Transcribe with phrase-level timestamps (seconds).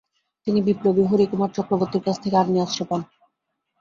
[0.47, 3.01] তিনি বিপ্লবী হরিকুমার চক্রবর্তীর কাছ থেকে আগ্নেয়াস্ত্র পান।